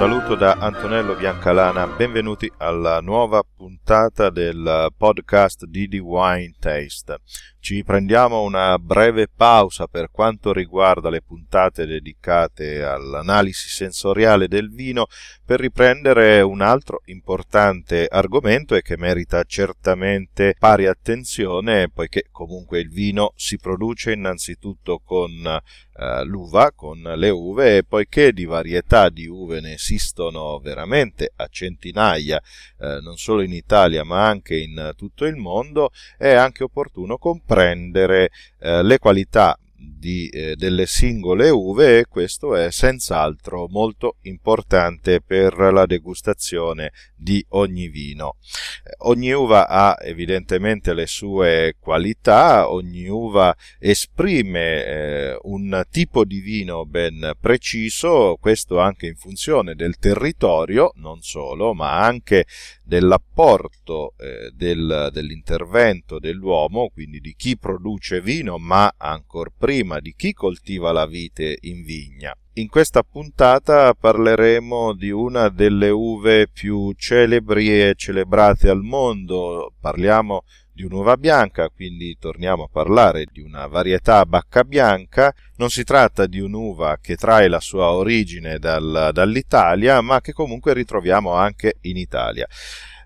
Saluto 0.00 0.34
da 0.34 0.52
Antonello 0.54 1.14
Biancalana, 1.14 1.86
benvenuti 1.86 2.50
alla 2.56 3.00
nuova 3.02 3.42
puntata 3.42 4.30
del 4.30 4.88
podcast 4.96 5.66
di 5.66 5.88
The 5.88 5.98
Wine 5.98 6.54
Taste. 6.58 7.18
Ci 7.62 7.84
prendiamo 7.84 8.40
una 8.40 8.78
breve 8.78 9.28
pausa 9.28 9.86
per 9.86 10.08
quanto 10.10 10.54
riguarda 10.54 11.10
le 11.10 11.20
puntate 11.20 11.84
dedicate 11.84 12.82
all'analisi 12.82 13.68
sensoriale 13.68 14.48
del 14.48 14.70
vino 14.70 15.08
per 15.44 15.60
riprendere 15.60 16.40
un 16.40 16.62
altro 16.62 17.02
importante 17.04 18.06
argomento 18.10 18.74
e 18.74 18.80
che 18.80 18.96
merita 18.96 19.44
certamente 19.44 20.54
pari 20.58 20.86
attenzione 20.86 21.90
poiché 21.90 22.28
comunque 22.30 22.80
il 22.80 22.88
vino 22.88 23.34
si 23.36 23.58
produce 23.58 24.12
innanzitutto 24.12 25.02
con 25.04 25.30
eh, 26.00 26.24
l'uva, 26.24 26.72
con 26.72 27.02
le 27.02 27.28
uve 27.28 27.76
e 27.76 27.84
poiché 27.84 28.32
di 28.32 28.46
varietà 28.46 29.10
di 29.10 29.26
uve 29.26 29.60
ne 29.60 29.76
esistono 29.90 30.60
veramente 30.60 31.32
a 31.34 31.48
centinaia 31.50 32.40
eh, 32.78 33.00
non 33.00 33.16
solo 33.16 33.42
in 33.42 33.52
Italia 33.52 34.04
ma 34.04 34.26
anche 34.26 34.56
in 34.56 34.92
tutto 34.96 35.24
il 35.24 35.36
mondo 35.36 35.90
è 36.16 36.30
anche 36.32 36.62
opportuno 36.62 37.18
comprendere 37.18 38.30
eh, 38.58 38.82
le 38.82 38.98
qualità 38.98 39.58
di, 39.80 40.28
eh, 40.28 40.56
delle 40.56 40.86
singole 40.86 41.48
uve 41.48 42.00
e 42.00 42.06
questo 42.06 42.54
è 42.54 42.70
senz'altro 42.70 43.66
molto 43.68 44.16
importante 44.22 45.20
per 45.20 45.54
la 45.72 45.86
degustazione 45.86 46.92
di 47.16 47.44
ogni 47.50 47.88
vino. 47.88 48.36
Eh, 48.84 48.94
ogni 48.98 49.32
uva 49.32 49.68
ha 49.68 49.96
evidentemente 50.00 50.92
le 50.92 51.06
sue 51.06 51.76
qualità, 51.78 52.70
ogni 52.70 53.08
uva 53.08 53.54
esprime 53.78 54.84
eh, 54.84 55.38
un 55.42 55.84
tipo 55.90 56.24
di 56.24 56.40
vino 56.40 56.84
ben 56.84 57.32
preciso, 57.40 58.36
questo 58.40 58.78
anche 58.78 59.06
in 59.06 59.16
funzione 59.16 59.74
del 59.74 59.96
territorio, 59.98 60.92
non 60.96 61.22
solo, 61.22 61.72
ma 61.74 62.00
anche 62.00 62.46
dell'apporto 62.90 64.14
eh, 64.16 64.50
del, 64.52 65.10
dell'intervento 65.12 66.18
dell'uomo, 66.18 66.88
quindi 66.92 67.20
di 67.20 67.36
chi 67.36 67.56
produce 67.56 68.20
vino, 68.20 68.58
ma 68.58 68.92
ancor 68.96 69.52
prima 69.56 70.00
di 70.00 70.12
chi 70.16 70.32
coltiva 70.32 70.90
la 70.90 71.06
vite 71.06 71.56
in 71.60 71.84
vigna. 71.84 72.34
In 72.54 72.66
questa 72.66 73.04
puntata 73.04 73.94
parleremo 73.94 74.92
di 74.94 75.10
una 75.10 75.50
delle 75.50 75.88
uve 75.88 76.48
più 76.48 76.92
celebri 76.96 77.80
e 77.80 77.94
celebrate 77.96 78.68
al 78.68 78.82
mondo. 78.82 79.72
Parliamo 79.80 80.42
di 80.80 80.86
un'uva 80.86 81.18
bianca, 81.18 81.68
quindi 81.68 82.16
torniamo 82.18 82.64
a 82.64 82.68
parlare 82.72 83.26
di 83.30 83.42
una 83.42 83.66
varietà 83.66 84.24
bacca 84.24 84.64
bianca. 84.64 85.34
Non 85.56 85.68
si 85.68 85.84
tratta 85.84 86.24
di 86.24 86.40
un'uva 86.40 86.96
che 87.02 87.16
trae 87.16 87.48
la 87.48 87.60
sua 87.60 87.90
origine 87.90 88.58
dal, 88.58 89.10
dall'Italia, 89.12 90.00
ma 90.00 90.22
che 90.22 90.32
comunque 90.32 90.72
ritroviamo 90.72 91.34
anche 91.34 91.76
in 91.82 91.98
Italia. 91.98 92.48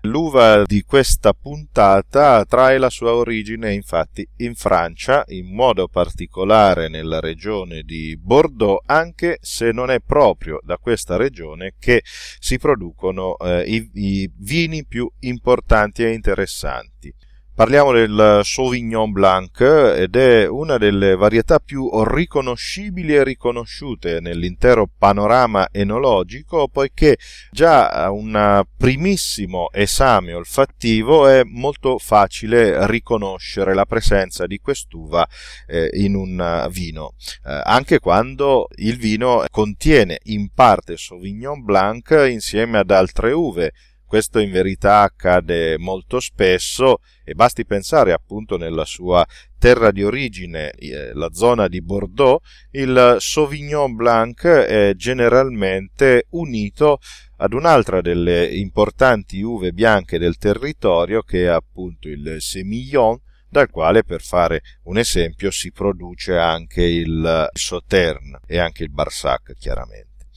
L'uva 0.03 0.63
di 0.65 0.83
questa 0.83 1.33
puntata 1.33 2.45
trae 2.45 2.77
la 2.77 2.91
sua 2.91 3.15
origine 3.15 3.73
infatti 3.73 4.25
in 4.37 4.53
Francia, 4.53 5.23
in 5.29 5.53
modo 5.53 5.87
particolare 5.87 6.87
nella 6.89 7.19
regione 7.19 7.81
di 7.81 8.15
Bordeaux, 8.15 8.83
anche 8.85 9.37
se 9.41 9.71
non 9.71 9.89
è 9.89 9.99
proprio 9.99 10.59
da 10.63 10.77
questa 10.77 11.17
regione 11.17 11.73
che 11.79 12.03
si 12.05 12.59
producono 12.59 13.35
eh, 13.37 13.63
i, 13.63 13.89
i 13.93 14.31
vini 14.37 14.85
più 14.85 15.11
importanti 15.21 16.03
e 16.03 16.13
interessanti. 16.13 17.11
Parliamo 17.55 17.93
del 17.93 18.41
Sauvignon 18.43 19.13
Blanc 19.13 19.61
ed 19.61 20.17
è 20.17 20.45
una 20.45 20.77
delle 20.77 21.15
varietà 21.15 21.59
più 21.59 21.89
riconoscibili 22.03 23.15
e 23.15 23.23
riconosciute 23.23 24.19
nell'intero 24.19 24.89
panorama 24.97 25.69
enologico 25.71 26.67
poiché 26.67 27.17
già 27.51 28.11
un 28.11 28.61
primissimo 28.75 29.71
esame 29.71 30.33
olfattivo 30.33 31.29
è 31.29 31.43
molto 31.45 31.97
facile 31.97 32.85
riconoscere 32.87 33.73
la 33.73 33.85
presenza 33.85 34.45
di 34.47 34.59
quest'uva 34.59 35.25
eh, 35.65 35.91
in 35.93 36.15
un 36.15 36.67
vino, 36.71 37.13
eh, 37.45 37.61
anche 37.63 37.99
quando 37.99 38.67
il 38.79 38.97
vino 38.97 39.45
contiene 39.49 40.19
in 40.23 40.49
parte 40.53 40.97
Sauvignon 40.97 41.63
Blanc 41.63 42.25
insieme 42.29 42.79
ad 42.79 42.91
altre 42.91 43.31
uve 43.31 43.71
questo 44.15 44.39
in 44.39 44.49
verità 44.49 45.01
accade 45.01 45.77
molto 45.77 46.21
spesso 46.21 46.99
e 47.25 47.33
basti 47.33 47.65
pensare 47.65 48.13
appunto 48.13 48.55
nella 48.55 48.85
sua 48.85 49.25
terra 49.59 49.91
di 49.91 50.03
origine, 50.03 50.71
eh, 50.71 51.13
la 51.13 51.33
zona 51.33 51.67
di 51.67 51.81
Bordeaux, 51.81 52.41
il 52.71 53.17
Sauvignon 53.19 53.93
Blanc 53.93 54.45
è 54.45 54.93
generalmente 54.95 56.27
unito 56.29 56.99
ad 57.39 57.51
un'altra 57.51 57.99
delle 57.99 58.45
importanti 58.45 59.41
uve 59.41 59.73
bianche 59.73 60.17
del 60.17 60.37
territorio 60.37 61.21
che 61.21 61.43
è 61.43 61.47
appunto 61.47 62.07
il 62.07 62.37
Semillon, 62.39 63.19
dal 63.49 63.69
quale 63.69 64.05
per 64.05 64.21
fare 64.21 64.61
un 64.83 64.97
esempio 64.97 65.51
si 65.51 65.73
produce 65.73 66.37
anche 66.37 66.83
il 66.83 67.49
Sauterne 67.51 68.39
e 68.47 68.59
anche 68.59 68.83
il 68.83 68.91
Barsac 68.91 69.55
chiaramente. 69.59 70.27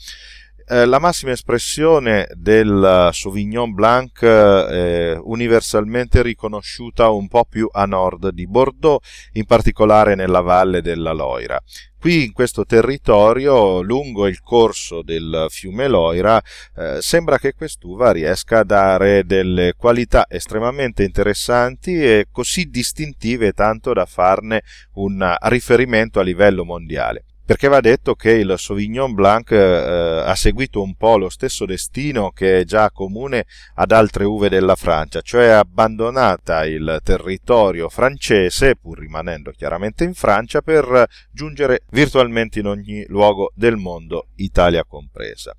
Eh, 0.70 0.84
la 0.84 0.98
massima 0.98 1.32
espressione 1.32 2.28
del 2.34 3.08
Sauvignon 3.12 3.72
Blanc 3.72 4.22
eh, 4.22 5.18
universalmente 5.18 6.20
riconosciuta 6.20 7.08
un 7.08 7.26
po' 7.26 7.46
più 7.46 7.66
a 7.72 7.86
nord 7.86 8.28
di 8.32 8.46
Bordeaux, 8.46 9.02
in 9.32 9.46
particolare 9.46 10.14
nella 10.14 10.42
valle 10.42 10.82
della 10.82 11.12
Loira. 11.12 11.58
Qui 11.98 12.24
in 12.26 12.32
questo 12.32 12.66
territorio, 12.66 13.80
lungo 13.80 14.26
il 14.26 14.42
corso 14.42 15.00
del 15.00 15.46
fiume 15.48 15.88
Loira, 15.88 16.38
eh, 16.76 16.98
sembra 17.00 17.38
che 17.38 17.54
quest'uva 17.54 18.12
riesca 18.12 18.58
a 18.58 18.64
dare 18.64 19.24
delle 19.24 19.72
qualità 19.74 20.26
estremamente 20.28 21.02
interessanti 21.02 21.98
e 21.98 22.26
così 22.30 22.66
distintive 22.66 23.52
tanto 23.52 23.94
da 23.94 24.04
farne 24.04 24.64
un 24.96 25.34
riferimento 25.44 26.20
a 26.20 26.22
livello 26.22 26.66
mondiale 26.66 27.24
perché 27.48 27.68
va 27.68 27.80
detto 27.80 28.14
che 28.14 28.32
il 28.32 28.56
Sauvignon 28.58 29.14
Blanc 29.14 29.52
eh, 29.52 29.56
ha 29.56 30.34
seguito 30.34 30.82
un 30.82 30.94
po' 30.96 31.16
lo 31.16 31.30
stesso 31.30 31.64
destino 31.64 32.30
che 32.30 32.60
è 32.60 32.64
già 32.64 32.90
comune 32.90 33.46
ad 33.76 33.90
altre 33.90 34.24
uve 34.24 34.50
della 34.50 34.76
Francia, 34.76 35.22
cioè 35.22 35.46
abbandonata 35.46 36.66
il 36.66 37.00
territorio 37.02 37.88
francese, 37.88 38.76
pur 38.76 38.98
rimanendo 38.98 39.50
chiaramente 39.52 40.04
in 40.04 40.12
Francia, 40.12 40.60
per 40.60 41.06
giungere 41.32 41.84
virtualmente 41.90 42.58
in 42.58 42.66
ogni 42.66 43.06
luogo 43.08 43.50
del 43.54 43.76
mondo, 43.76 44.26
Italia 44.34 44.84
compresa. 44.84 45.54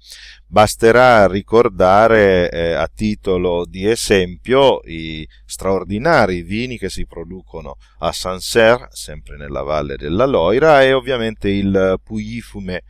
Basterà 0.46 1.28
ricordare 1.28 2.52
eh, 2.52 2.74
a 2.74 2.88
titolo 2.88 3.66
di 3.66 3.88
esempio 3.88 4.82
i 4.84 5.28
straordinari 5.46 6.44
vini 6.44 6.78
che 6.78 6.90
si 6.90 7.08
producono 7.08 7.78
a 8.00 8.12
Sancerre, 8.12 8.90
sempre 8.92 9.38
nella 9.38 9.64
valle 9.64 9.96
della 9.96 10.26
Loira, 10.26 10.84
e 10.84 10.94
ovviamente 10.94 11.50
il 11.50 11.79
Puyi 12.04 12.42
Fumé, 12.42 12.84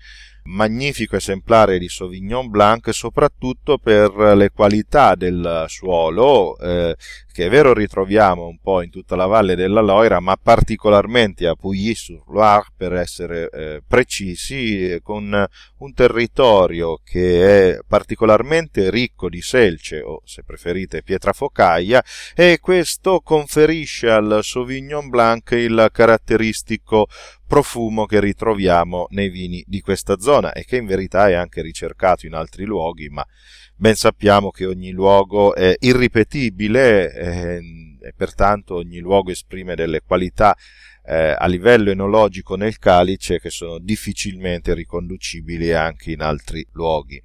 magnifico 0.50 1.16
esemplare 1.16 1.78
di 1.78 1.88
Sauvignon 1.88 2.50
Blanc 2.50 2.94
soprattutto 2.94 3.78
per 3.78 4.12
le 4.36 4.50
qualità 4.50 5.16
del 5.16 5.66
suolo 5.68 6.58
eh, 6.58 6.96
che 7.32 7.46
è 7.46 7.50
vero 7.50 7.74
ritroviamo 7.74 8.48
un 8.48 8.58
po' 8.60 8.82
in 8.82 8.90
tutta 8.90 9.16
la 9.16 9.28
valle 9.28 9.56
della 9.56 9.82
Loira 9.82 10.20
ma 10.20 10.36
particolarmente 10.42 11.46
a 11.48 11.56
Pouilly-sur-Loire 11.56 12.68
per 12.76 12.94
essere 12.94 13.50
eh, 13.50 13.84
precisi 13.88 15.00
con 15.04 15.48
un 15.78 15.94
territorio 15.94 17.00
che 17.04 17.76
è 17.76 17.80
particolarmente 17.88 18.90
ricco 18.90 19.30
di 19.30 19.42
selce 19.42 20.02
o 20.02 20.22
se 20.26 20.44
preferite 20.44 21.04
pietra 21.04 21.32
focaia 21.32 22.04
e 22.34 22.58
questo 22.60 23.22
conferisce 23.22 24.10
al 24.10 24.40
Sauvignon 24.42 25.10
Blanc 25.10 25.52
il 25.52 25.90
caratteristico 25.92 27.08
profumo 27.50 28.06
che 28.06 28.20
ritroviamo 28.20 29.08
nei 29.10 29.30
vini 29.30 29.64
di 29.66 29.82
questa 29.82 30.20
zona 30.20 30.54
e 30.54 30.66
che 30.66 30.78
in 30.78 30.86
verità 30.86 31.30
è 31.30 31.34
anche 31.34 31.64
ricercato 31.64 32.28
in 32.28 32.36
altri 32.36 32.64
luoghi, 32.64 33.10
ma 33.10 33.26
ben 33.76 33.96
sappiamo 33.96 34.52
che 34.52 34.68
ogni 34.68 34.92
luogo 34.92 35.56
è 35.56 35.76
irripetibile 35.80 37.12
eh, 37.12 37.62
e 38.04 38.14
pertanto 38.16 38.76
ogni 38.76 39.00
luogo 39.00 39.32
esprime 39.32 39.74
delle 39.74 40.02
qualità 40.06 40.56
eh, 41.04 41.36
a 41.36 41.48
livello 41.48 41.90
enologico 41.90 42.56
nel 42.56 42.78
calice 42.78 43.40
che 43.40 43.50
sono 43.50 43.80
difficilmente 43.80 44.76
riconducibili 44.76 45.74
anche 45.74 46.12
in 46.12 46.22
altri 46.22 46.64
luoghi. 46.74 47.20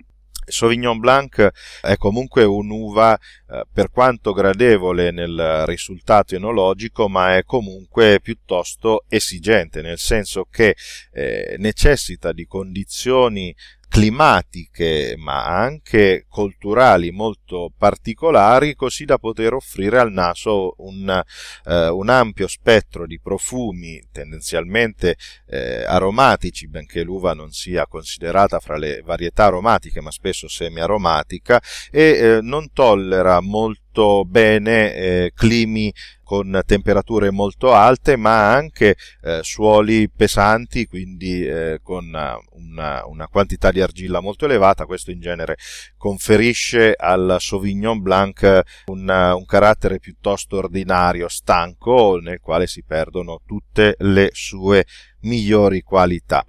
Sauvignon 0.46 0.98
Blanc 0.98 1.50
è 1.80 1.96
comunque 1.96 2.44
un'uva 2.44 3.16
eh, 3.16 3.64
per 3.72 3.90
quanto 3.90 4.32
gradevole 4.32 5.10
nel 5.10 5.64
risultato 5.66 6.34
enologico, 6.34 7.08
ma 7.08 7.36
è 7.36 7.44
comunque 7.44 8.20
piuttosto 8.20 9.04
esigente, 9.08 9.82
nel 9.82 9.98
senso 9.98 10.46
che 10.50 10.76
eh, 11.12 11.56
necessita 11.58 12.32
di 12.32 12.46
condizioni 12.46 13.54
climatiche 13.94 15.14
ma 15.16 15.44
anche 15.44 16.26
culturali 16.28 17.12
molto 17.12 17.70
particolari 17.78 18.74
così 18.74 19.04
da 19.04 19.18
poter 19.18 19.52
offrire 19.52 20.00
al 20.00 20.10
naso 20.10 20.74
un, 20.78 21.22
eh, 21.64 21.88
un 21.90 22.08
ampio 22.08 22.48
spettro 22.48 23.06
di 23.06 23.20
profumi 23.20 24.02
tendenzialmente 24.10 25.14
eh, 25.46 25.84
aromatici 25.84 26.66
benché 26.66 27.04
l'uva 27.04 27.34
non 27.34 27.52
sia 27.52 27.86
considerata 27.86 28.58
fra 28.58 28.76
le 28.76 29.00
varietà 29.04 29.44
aromatiche 29.44 30.00
ma 30.00 30.10
spesso 30.10 30.48
semi-aromatica 30.48 31.62
e 31.92 32.02
eh, 32.02 32.38
non 32.42 32.72
tollera 32.72 33.40
molto 33.40 33.83
bene 34.24 34.94
eh, 34.94 35.32
climi 35.34 35.92
con 36.24 36.62
temperature 36.66 37.30
molto 37.30 37.72
alte, 37.72 38.16
ma 38.16 38.52
anche 38.52 38.96
eh, 39.22 39.40
suoli 39.42 40.10
pesanti, 40.10 40.86
quindi 40.86 41.46
eh, 41.46 41.78
con 41.82 42.06
una, 42.06 43.04
una, 43.06 43.28
quantità 43.28 43.70
di 43.70 43.80
argilla 43.80 44.20
molto 44.20 44.46
elevata. 44.46 44.86
Questo 44.86 45.10
in 45.10 45.20
genere 45.20 45.56
conferisce 45.96 46.94
al 46.96 47.36
Sauvignon 47.38 48.00
Blanc 48.00 48.62
un, 48.86 49.34
un 49.36 49.44
carattere 49.44 49.98
piuttosto 49.98 50.56
ordinario, 50.56 51.28
stanco, 51.28 52.18
nel 52.20 52.40
quale 52.40 52.66
si 52.66 52.82
perdono 52.82 53.42
tutte 53.46 53.94
le 53.98 54.30
sue 54.32 54.84
migliori 55.24 55.82
qualità. 55.82 56.44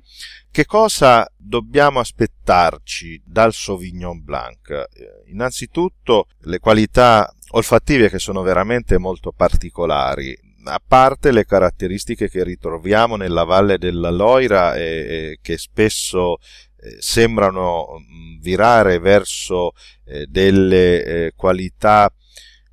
Che 0.50 0.66
cosa 0.66 1.30
dobbiamo 1.36 2.00
aspettarci 2.00 3.22
dal 3.26 3.54
Sauvignon 3.54 4.24
Blanc? 4.24 4.70
Eh, 4.70 5.30
innanzitutto 5.32 6.28
le 6.44 6.60
qualità 6.60 7.30
olfattive 7.50 8.10
che 8.10 8.20
sono 8.20 8.42
veramente 8.42 8.98
molto 8.98 9.34
particolari, 9.34 10.34
a 10.64 10.82
parte 10.86 11.32
le 11.32 11.46
caratteristiche 11.46 12.30
che 12.30 12.44
ritroviamo 12.44 13.18
nella 13.18 13.44
valle 13.44 13.78
della 13.78 14.10
Loira 14.10 14.76
e, 14.76 15.40
che 15.42 15.58
spesso 15.58 16.38
eh, 16.38 16.96
sembrano 17.00 18.00
mm, 18.00 18.40
virare 18.40 19.00
verso 19.00 19.74
eh, 20.06 20.26
delle 20.28 21.34
qualità 21.36 22.12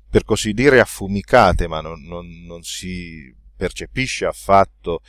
per 0.09 0.23
così 0.25 0.53
dire 0.53 0.79
affumicate, 0.79 1.67
ma 1.67 1.81
non, 1.81 2.01
non, 2.03 2.27
non 2.45 2.61
si 2.63 3.35
percepisce 3.55 4.25
affatto 4.25 5.01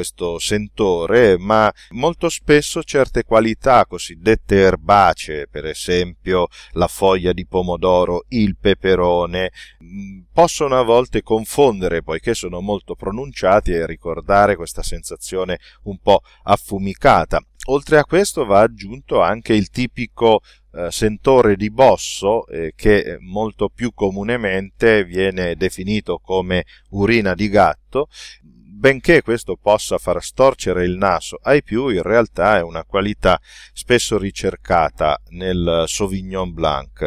questo 0.00 0.38
sentore, 0.38 1.36
ma 1.36 1.70
molto 1.90 2.30
spesso 2.30 2.82
certe 2.82 3.22
qualità 3.22 3.84
cosiddette 3.84 4.56
erbacee, 4.56 5.46
per 5.46 5.66
esempio 5.66 6.46
la 6.72 6.86
foglia 6.86 7.34
di 7.34 7.46
pomodoro, 7.46 8.24
il 8.28 8.56
peperone, 8.58 9.50
mm, 9.84 10.20
possono 10.32 10.78
a 10.78 10.82
volte 10.82 11.22
confondere 11.22 12.02
poiché 12.02 12.32
sono 12.32 12.62
molto 12.62 12.94
pronunciati 12.94 13.72
e 13.72 13.84
ricordare 13.84 14.56
questa 14.56 14.82
sensazione 14.82 15.58
un 15.82 15.98
po' 15.98 16.22
affumicata. 16.44 17.38
Oltre 17.66 17.98
a 17.98 18.04
questo 18.04 18.46
va 18.46 18.60
aggiunto 18.60 19.20
anche 19.20 19.52
il 19.52 19.68
tipico 19.68 20.40
eh, 20.72 20.90
sentore 20.90 21.56
di 21.56 21.70
bosso 21.70 22.46
eh, 22.46 22.72
che 22.74 23.18
molto 23.20 23.68
più 23.68 23.92
comunemente 23.92 25.04
viene 25.04 25.56
definito 25.56 26.18
come 26.24 26.64
urina 26.90 27.34
di 27.34 27.50
gatto 27.50 28.08
benché 28.80 29.20
questo 29.20 29.58
possa 29.60 29.98
far 29.98 30.22
storcere 30.22 30.84
il 30.84 30.96
naso 30.96 31.38
ai 31.42 31.62
più, 31.62 31.88
in 31.88 32.00
realtà 32.00 32.56
è 32.56 32.62
una 32.62 32.82
qualità 32.84 33.38
spesso 33.74 34.16
ricercata 34.16 35.20
nel 35.32 35.84
Sauvignon 35.86 36.54
Blanc. 36.54 37.06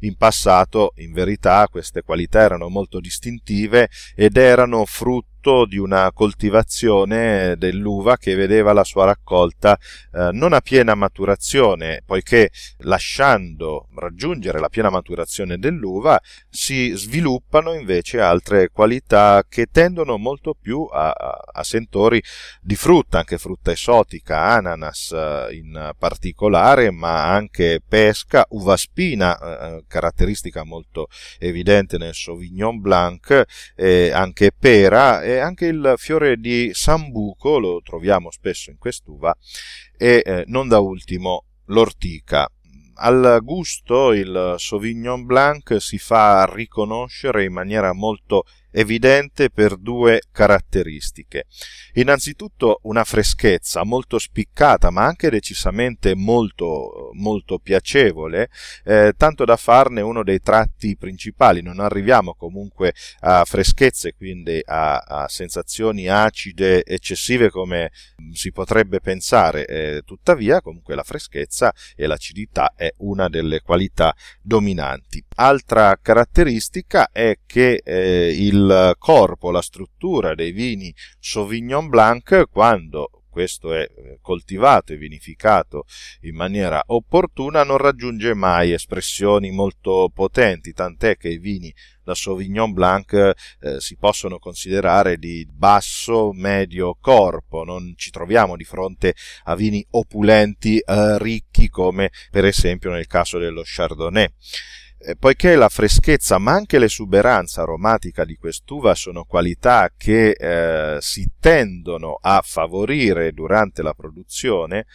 In 0.00 0.16
passato, 0.16 0.92
in 0.96 1.12
verità, 1.12 1.66
queste 1.68 2.02
qualità 2.02 2.40
erano 2.40 2.68
molto 2.68 3.00
distintive 3.00 3.88
ed 4.14 4.36
erano 4.36 4.84
frutto 4.84 5.35
frutto 5.46 5.64
di 5.64 5.78
una 5.78 6.10
coltivazione 6.12 7.54
dell'uva 7.56 8.16
che 8.16 8.34
vedeva 8.34 8.72
la 8.72 8.82
sua 8.82 9.04
raccolta 9.04 9.78
eh, 10.12 10.30
non 10.32 10.52
a 10.52 10.60
piena 10.60 10.94
maturazione, 10.94 12.02
poiché 12.04 12.50
lasciando 12.78 13.88
raggiungere 13.94 14.58
la 14.58 14.68
piena 14.68 14.90
maturazione 14.90 15.58
dell'uva 15.58 16.20
si 16.50 16.90
sviluppano 16.94 17.74
invece 17.74 18.20
altre 18.20 18.70
qualità 18.70 19.44
che 19.48 19.66
tendono 19.70 20.18
molto 20.18 20.54
più 20.60 20.82
a, 20.90 21.10
a, 21.10 21.62
sentori 21.62 22.22
di 22.60 22.74
frutta, 22.74 23.18
anche 23.18 23.38
frutta 23.38 23.70
esotica, 23.70 24.40
ananas 24.40 25.12
eh, 25.12 25.54
in 25.54 25.92
particolare, 25.96 26.90
ma 26.90 27.32
anche 27.32 27.80
pesca, 27.86 28.44
uva 28.50 28.76
spina, 28.76 29.38
eh, 29.38 29.84
caratteristica 29.86 30.64
molto 30.64 31.08
evidente 31.38 31.98
nel 31.98 32.14
Sauvignon 32.14 32.80
Blanc, 32.80 33.44
eh, 33.76 34.10
anche 34.12 34.50
pera 34.52 35.22
e 35.22 35.35
anche 35.40 35.66
il 35.66 35.94
fiore 35.96 36.36
di 36.36 36.70
sambuco 36.72 37.58
lo 37.58 37.80
troviamo 37.82 38.30
spesso 38.30 38.70
in 38.70 38.78
quest'uva 38.78 39.36
e 39.96 40.22
eh, 40.24 40.44
non 40.46 40.68
da 40.68 40.78
ultimo 40.78 41.44
l'ortica. 41.66 42.48
Al 42.98 43.40
gusto 43.42 44.12
il 44.12 44.54
Sauvignon 44.56 45.26
Blanc 45.26 45.80
si 45.80 45.98
fa 45.98 46.50
riconoscere 46.50 47.44
in 47.44 47.52
maniera 47.52 47.92
molto 47.92 48.44
evidente 48.76 49.48
per 49.48 49.76
due 49.76 50.20
caratteristiche. 50.30 51.46
Innanzitutto 51.94 52.80
una 52.82 53.04
freschezza 53.04 53.84
molto 53.84 54.18
spiccata, 54.18 54.90
ma 54.90 55.04
anche 55.04 55.30
decisamente 55.30 56.14
molto, 56.14 57.10
molto 57.14 57.58
piacevole, 57.58 58.50
eh, 58.84 59.14
tanto 59.16 59.46
da 59.46 59.56
farne 59.56 60.02
uno 60.02 60.22
dei 60.22 60.40
tratti 60.40 60.94
principali. 60.96 61.62
Non 61.62 61.80
arriviamo 61.80 62.34
comunque 62.34 62.92
a 63.20 63.44
freschezze, 63.46 64.14
quindi 64.14 64.60
a, 64.62 64.98
a 64.98 65.28
sensazioni 65.28 66.08
acide 66.08 66.84
eccessive 66.84 67.48
come 67.50 67.90
si 68.32 68.52
potrebbe 68.52 69.00
pensare, 69.00 69.66
eh, 69.66 70.02
tuttavia 70.04 70.60
comunque 70.60 70.94
la 70.94 71.02
freschezza 71.02 71.72
e 71.94 72.06
l'acidità 72.06 72.74
è 72.76 72.92
una 72.98 73.30
delle 73.30 73.60
qualità 73.60 74.14
dominanti. 74.42 75.24
Altra 75.36 75.98
caratteristica 76.00 77.08
è 77.10 77.38
che 77.46 77.80
eh, 77.82 78.34
il 78.36 78.65
corpo, 78.98 79.50
la 79.50 79.62
struttura 79.62 80.34
dei 80.34 80.52
vini 80.52 80.94
Sauvignon 81.18 81.88
Blanc 81.88 82.48
quando 82.50 83.10
questo 83.36 83.74
è 83.74 83.82
eh, 83.82 84.18
coltivato 84.22 84.94
e 84.94 84.96
vinificato 84.96 85.84
in 86.22 86.34
maniera 86.34 86.82
opportuna, 86.86 87.64
non 87.64 87.76
raggiunge 87.76 88.32
mai 88.32 88.72
espressioni 88.72 89.50
molto 89.50 90.10
potenti, 90.10 90.72
tant'è 90.72 91.18
che 91.18 91.28
i 91.28 91.36
vini 91.36 91.70
da 92.02 92.14
Sauvignon 92.14 92.72
Blanc 92.72 93.12
eh, 93.12 93.78
si 93.78 93.98
possono 93.98 94.38
considerare 94.38 95.18
di 95.18 95.46
basso 95.50 96.32
medio 96.32 96.96
corpo, 96.98 97.62
non 97.62 97.92
ci 97.94 98.08
troviamo 98.08 98.56
di 98.56 98.64
fronte 98.64 99.14
a 99.44 99.54
vini 99.54 99.86
opulenti, 99.90 100.78
eh, 100.78 101.18
ricchi 101.18 101.68
come 101.68 102.12
per 102.30 102.46
esempio 102.46 102.90
nel 102.90 103.06
caso 103.06 103.36
dello 103.36 103.60
Chardonnay. 103.62 104.32
Eh, 104.98 105.14
poiché 105.14 105.56
la 105.56 105.68
freschezza 105.68 106.38
ma 106.38 106.52
anche 106.52 106.78
l'esuberanza 106.78 107.60
aromatica 107.60 108.24
di 108.24 108.34
quest'uva 108.36 108.94
sono 108.94 109.24
qualità 109.24 109.90
che 109.94 110.30
eh, 110.30 110.96
si 111.00 111.32
tendono 111.38 112.18
a 112.18 112.40
favorire 112.42 113.32
durante 113.32 113.82
la 113.82 113.92
produzione, 113.92 114.86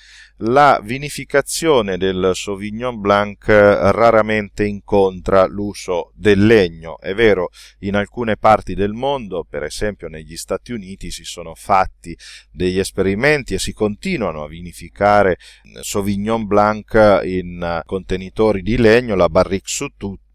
la 0.43 0.79
vinificazione 0.83 1.97
del 1.97 2.31
Sauvignon 2.33 2.99
Blanc 2.99 3.47
raramente 3.47 4.65
incontra 4.65 5.45
l'uso 5.45 6.11
del 6.15 6.47
legno. 6.47 6.99
È 6.99 7.13
vero, 7.13 7.49
in 7.81 7.95
alcune 7.95 8.37
parti 8.37 8.73
del 8.73 8.93
mondo, 8.93 9.45
per 9.47 9.61
esempio 9.61 10.07
negli 10.07 10.35
Stati 10.35 10.71
Uniti, 10.71 11.11
si 11.11 11.23
sono 11.23 11.53
fatti 11.53 12.17
degli 12.51 12.79
esperimenti 12.79 13.53
e 13.53 13.59
si 13.59 13.71
continuano 13.71 14.43
a 14.43 14.47
vinificare 14.47 15.37
Sauvignon 15.81 16.47
Blanc 16.47 17.21
in 17.23 17.83
contenitori 17.85 18.63
di 18.63 18.77
legno, 18.77 19.13
la 19.15 19.29
barrique 19.29 19.69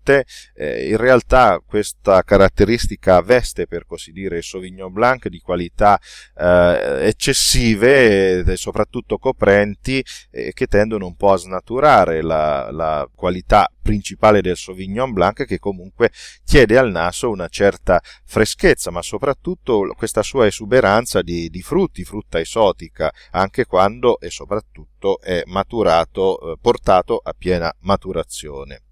volte 0.06 0.26
eh, 0.54 0.88
in 0.88 0.96
realtà 0.96 1.60
questa 1.64 2.22
caratteristica 2.22 3.20
veste 3.20 3.66
per 3.66 3.86
così 3.86 4.12
dire 4.12 4.38
il 4.38 4.44
Sauvignon 4.44 4.92
Blanc 4.92 5.28
di 5.28 5.40
qualità 5.40 5.98
eh, 6.36 7.06
eccessive 7.06 8.40
e 8.40 8.56
soprattutto 8.56 9.18
coprenti 9.18 10.04
eh, 10.30 10.52
che 10.52 10.66
tendono 10.66 11.06
un 11.06 11.16
po' 11.16 11.32
a 11.32 11.36
snaturare 11.36 12.22
la, 12.22 12.70
la 12.70 13.08
qualità 13.12 13.68
principale 13.82 14.40
del 14.40 14.56
Sauvignon 14.56 15.12
Blanc 15.12 15.44
che 15.44 15.58
comunque 15.58 16.10
chiede 16.44 16.78
al 16.78 16.90
naso 16.90 17.30
una 17.30 17.48
certa 17.48 18.00
freschezza 18.24 18.90
ma 18.90 19.02
soprattutto 19.02 19.92
questa 19.96 20.22
sua 20.22 20.46
esuberanza 20.46 21.22
di, 21.22 21.48
di 21.48 21.62
frutti, 21.62 22.04
frutta 22.04 22.40
esotica 22.40 23.12
anche 23.32 23.64
quando 23.64 24.18
e 24.20 24.30
soprattutto 24.30 25.20
è 25.20 25.42
maturato, 25.46 26.52
eh, 26.52 26.56
portato 26.60 27.20
a 27.22 27.32
piena 27.36 27.72
maturazione. 27.80 28.85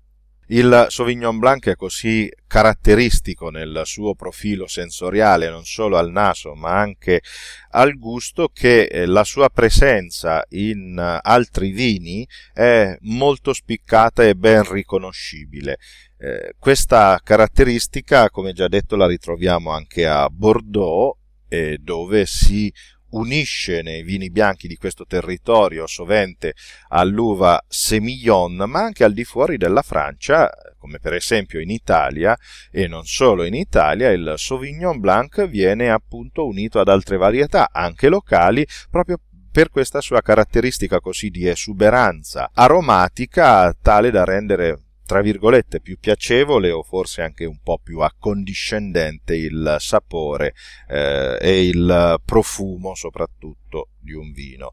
Il 0.49 0.87
Sauvignon 0.91 1.39
Blanc 1.39 1.69
è 1.69 1.75
così 1.75 2.31
caratteristico 2.47 3.49
nel 3.49 3.83
suo 3.85 4.15
profilo 4.15 4.67
sensoriale, 4.67 5.49
non 5.49 5.65
solo 5.65 5.97
al 5.97 6.11
naso, 6.11 6.55
ma 6.55 6.79
anche 6.79 7.23
al 7.71 7.95
gusto, 7.95 8.51
che 8.53 8.83
eh, 8.83 9.07
la 9.07 9.25
sua 9.25 9.49
presenza 9.49 10.45
in 10.51 10.99
altri 11.23 11.71
vini 11.71 12.29
è 12.53 12.95
molto 13.01 13.55
spiccata 13.55 14.23
e 14.23 14.35
ben 14.35 14.71
riconoscibile. 14.71 15.79
Eh, 16.19 16.55
questa 16.59 17.19
caratteristica, 17.25 18.29
come 18.29 18.53
già 18.53 18.69
detto, 18.69 18.97
la 18.97 19.07
ritroviamo 19.07 19.71
anche 19.71 20.07
a 20.07 20.29
Bordeaux, 20.29 21.17
eh, 21.49 21.79
dove 21.81 22.27
si 22.27 22.73
unisce 23.15 23.83
nei 23.83 24.03
vini 24.03 24.31
bianchi 24.31 24.69
di 24.69 24.77
questo 24.77 25.05
territorio 25.07 25.87
sovente 25.87 26.55
all'uva 26.89 27.63
Semillon, 27.67 28.65
ma 28.67 28.81
anche 28.81 29.05
al 29.05 29.13
di 29.13 29.25
fuori 29.25 29.57
della 29.57 29.83
Francia, 29.83 30.51
come 30.79 30.99
per 30.99 31.15
esempio 31.15 31.61
in 31.61 31.71
Italia 31.71 32.37
e 32.71 32.87
non 32.87 33.05
solo 33.05 33.45
in 33.45 33.55
Italia, 33.55 34.11
il 34.11 34.35
Sauvignon 34.37 35.01
Blanc 35.01 35.47
viene 35.49 35.91
appunto 35.91 36.47
unito 36.47 36.81
ad 36.81 36.89
altre 36.89 37.17
varietà, 37.17 37.71
anche 37.73 38.09
locali, 38.09 38.67
proprio 38.91 39.19
per 39.51 39.71
questa 39.71 40.01
sua 40.01 40.21
caratteristica 40.21 40.99
così 40.99 41.31
di 41.31 41.47
esuberanza 41.47 42.51
aromatica 42.53 43.73
tale 43.81 44.11
da 44.11 44.25
rendere 44.25 44.84
tra 45.07 45.21
virgolette 45.21 45.81
più 45.81 45.99
piacevole 45.99 46.71
o 46.71 46.83
forse 46.83 47.23
anche 47.23 47.45
un 47.45 47.59
po' 47.63 47.79
più 47.83 48.01
accondiscendente 48.01 49.37
il 49.37 49.77
sapore 49.79 50.55
eh, 50.89 51.39
e 51.41 51.67
il 51.67 52.21
profumo 52.25 52.95
soprattutto 52.95 53.91
di 53.99 54.13
un 54.13 54.33
vino. 54.33 54.73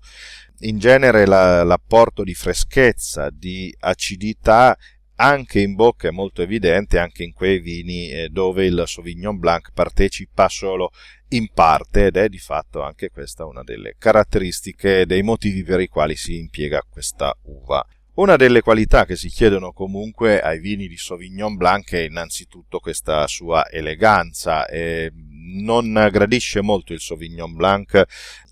In 0.59 0.79
genere 0.79 1.25
la, 1.25 1.63
l'apporto 1.63 2.23
di 2.23 2.33
freschezza, 2.33 3.29
di 3.29 3.75
acidità 3.79 4.77
anche 5.15 5.59
in 5.59 5.75
bocca 5.75 6.07
è 6.07 6.11
molto 6.11 6.41
evidente 6.41 6.97
anche 6.97 7.23
in 7.23 7.33
quei 7.33 7.59
vini 7.59 8.09
eh, 8.09 8.29
dove 8.29 8.65
il 8.65 8.83
Sauvignon 8.87 9.37
Blanc 9.37 9.71
partecipa 9.71 10.49
solo 10.49 10.91
in 11.29 11.49
parte 11.53 12.07
ed 12.07 12.17
è 12.17 12.27
di 12.27 12.39
fatto 12.39 12.81
anche 12.81 13.09
questa 13.09 13.45
una 13.45 13.63
delle 13.63 13.95
caratteristiche 13.97 15.05
dei 15.05 15.21
motivi 15.21 15.63
per 15.63 15.79
i 15.79 15.87
quali 15.87 16.15
si 16.15 16.39
impiega 16.39 16.83
questa 16.89 17.37
uva. 17.43 17.85
Una 18.13 18.35
delle 18.35 18.59
qualità 18.59 19.05
che 19.05 19.15
si 19.15 19.29
chiedono 19.29 19.71
comunque 19.71 20.41
ai 20.41 20.59
vini 20.59 20.89
di 20.89 20.97
Sauvignon 20.97 21.55
Blanc 21.55 21.93
è 21.93 21.99
innanzitutto 21.99 22.79
questa 22.79 23.25
sua 23.27 23.69
eleganza. 23.71 24.67
E 24.67 25.13
non 25.13 25.93
gradisce 26.11 26.59
molto 26.61 26.91
il 26.91 26.99
Sauvignon 26.99 27.55
Blanc 27.55 28.03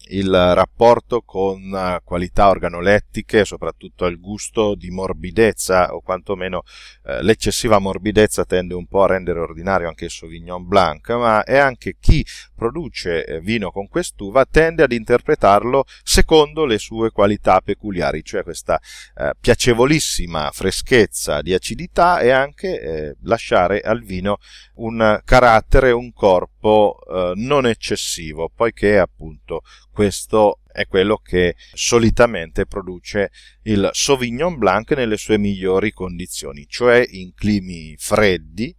il 0.09 0.31
rapporto 0.31 1.21
con 1.21 1.73
eh, 1.73 2.01
qualità 2.03 2.49
organolettiche, 2.49 3.45
soprattutto 3.45 4.05
il 4.05 4.19
gusto 4.19 4.75
di 4.75 4.89
morbidezza 4.89 5.93
o 5.93 6.01
quantomeno 6.01 6.63
eh, 7.05 7.21
l'eccessiva 7.23 7.79
morbidezza 7.79 8.45
tende 8.45 8.73
un 8.73 8.87
po' 8.87 9.03
a 9.03 9.07
rendere 9.07 9.39
ordinario 9.39 9.87
anche 9.87 10.05
il 10.05 10.11
Sauvignon 10.11 10.67
Blanc, 10.67 11.09
ma 11.11 11.43
è 11.43 11.57
anche 11.57 11.95
chi 11.99 12.25
produce 12.55 13.25
eh, 13.25 13.39
vino 13.39 13.71
con 13.71 13.87
quest'uva 13.87 14.45
tende 14.45 14.83
ad 14.83 14.91
interpretarlo 14.91 15.85
secondo 16.03 16.65
le 16.65 16.77
sue 16.77 17.11
qualità 17.11 17.61
peculiari, 17.61 18.23
cioè 18.23 18.43
questa 18.43 18.79
eh, 19.15 19.31
piacevolissima 19.39 20.49
freschezza 20.51 21.41
di 21.41 21.53
acidità 21.53 22.19
e 22.19 22.31
anche 22.31 22.81
eh, 22.81 23.15
lasciare 23.23 23.81
al 23.81 24.01
vino 24.01 24.37
un 24.75 25.21
carattere, 25.23 25.91
un 25.91 26.11
corpo 26.11 26.58
eh, 26.61 27.33
non 27.35 27.65
eccessivo, 27.65 28.51
poiché 28.53 28.97
appunto 28.97 29.61
questo 29.91 30.59
è 30.71 30.85
quello 30.85 31.17
che 31.17 31.55
solitamente 31.73 32.65
produce 32.65 33.31
il 33.63 33.89
Sauvignon 33.91 34.57
Blanc 34.57 34.91
nelle 34.91 35.17
sue 35.17 35.37
migliori 35.37 35.91
condizioni, 35.91 36.65
cioè 36.67 37.05
in 37.07 37.33
climi 37.33 37.95
freddi, 37.97 38.75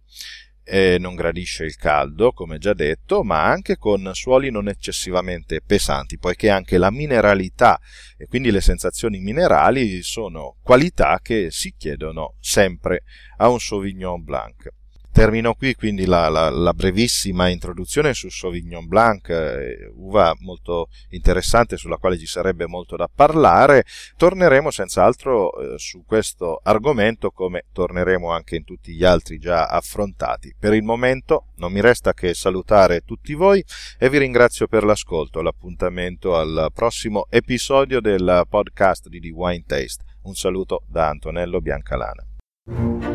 eh, 0.63 0.97
non 0.99 1.15
gradisce 1.15 1.65
il 1.65 1.75
caldo, 1.75 2.31
come 2.31 2.57
già 2.57 2.73
detto, 2.73 3.23
ma 3.23 3.43
anche 3.43 3.75
con 3.75 4.09
suoli 4.13 4.49
non 4.51 4.67
eccessivamente 4.67 5.61
pesanti, 5.61 6.17
poiché 6.17 6.49
anche 6.49 6.77
la 6.77 6.91
mineralità 6.91 7.79
e 8.17 8.25
quindi 8.27 8.51
le 8.51 8.61
sensazioni 8.61 9.19
minerali 9.19 10.01
sono 10.01 10.57
qualità 10.61 11.19
che 11.21 11.49
si 11.51 11.73
chiedono 11.77 12.35
sempre 12.39 13.03
a 13.37 13.49
un 13.49 13.59
Sauvignon 13.59 14.23
Blanc. 14.23 14.69
Termino 15.13 15.55
qui 15.55 15.75
quindi 15.75 16.05
la, 16.05 16.29
la, 16.29 16.49
la, 16.49 16.73
brevissima 16.73 17.49
introduzione 17.49 18.13
su 18.13 18.29
Sauvignon 18.29 18.87
Blanc, 18.87 19.27
eh, 19.27 19.91
uva 19.95 20.33
molto 20.39 20.87
interessante 21.09 21.75
sulla 21.75 21.97
quale 21.97 22.17
ci 22.17 22.25
sarebbe 22.25 22.65
molto 22.65 22.95
da 22.95 23.09
parlare. 23.13 23.83
Torneremo 24.15 24.71
senz'altro 24.71 25.51
eh, 25.51 25.77
su 25.77 26.05
questo 26.05 26.61
argomento 26.63 27.31
come 27.31 27.65
torneremo 27.73 28.31
anche 28.31 28.55
in 28.55 28.63
tutti 28.63 28.93
gli 28.93 29.03
altri 29.03 29.37
già 29.37 29.67
affrontati. 29.67 30.55
Per 30.57 30.73
il 30.73 30.83
momento 30.83 31.47
non 31.57 31.73
mi 31.73 31.81
resta 31.81 32.13
che 32.13 32.33
salutare 32.33 33.01
tutti 33.01 33.33
voi 33.33 33.61
e 33.99 34.09
vi 34.09 34.17
ringrazio 34.17 34.67
per 34.67 34.85
l'ascolto. 34.85 35.41
L'appuntamento 35.41 36.37
al 36.37 36.69
prossimo 36.73 37.25
episodio 37.29 37.99
del 37.99 38.45
podcast 38.47 39.09
di 39.09 39.19
The 39.19 39.29
Wine 39.29 39.65
Taste. 39.67 40.05
Un 40.23 40.35
saluto 40.35 40.83
da 40.87 41.09
Antonello 41.09 41.59
Biancalana. 41.59 43.10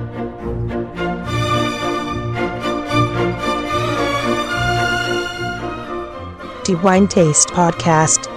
Wine 6.75 7.07
Taste 7.07 7.49
Podcast. 7.49 8.36